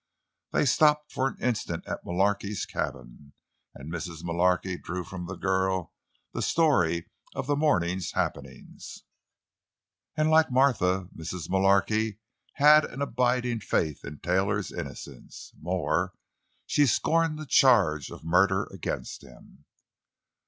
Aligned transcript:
They 0.51 0.65
stopped 0.65 1.11
for 1.11 1.27
an 1.27 1.37
instant 1.39 1.85
at 1.87 2.03
Mullarky's 2.03 2.65
cabin, 2.65 3.33
and 3.75 3.93
Mrs. 3.93 4.23
Mullarky 4.23 4.75
drew 4.81 5.03
from 5.03 5.27
the 5.27 5.35
girl 5.35 5.93
the 6.33 6.41
story 6.41 7.11
of 7.35 7.45
the 7.45 7.55
morning's 7.55 8.13
happenings. 8.13 9.03
And 10.17 10.31
like 10.31 10.51
Martha, 10.51 11.07
Mrs. 11.15 11.51
Mullarky 11.51 12.17
had 12.53 12.83
an 12.83 13.03
abiding 13.03 13.59
faith 13.59 14.03
in 14.03 14.17
Taylor's 14.17 14.71
innocence. 14.71 15.53
More—she 15.61 16.87
scorned 16.87 17.37
the 17.37 17.45
charge 17.45 18.09
of 18.09 18.23
murder 18.23 18.63
against 18.73 19.21
him. 19.23 19.65